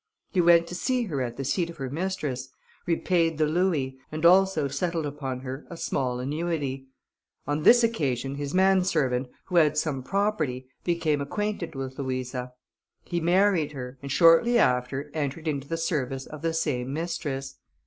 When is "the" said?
1.37-1.43, 3.37-3.45, 15.67-15.77, 16.41-16.55